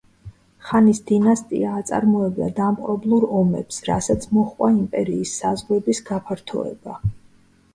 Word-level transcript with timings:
ხანის 0.67 1.01
დინასტია 1.09 1.73
აწარმოებდა 1.81 2.47
დამპყრობლურ 2.59 3.27
ომებს, 3.41 3.79
რასაც 3.91 4.25
მოჰყვა 4.39 4.71
იმპერიის 4.79 5.35
საზღვრების 5.43 6.01
გაფართოება. 6.09 6.99